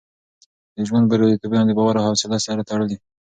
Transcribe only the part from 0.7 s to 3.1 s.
د ژوند بریالیتوب د باور او حوصله سره تړلی دی.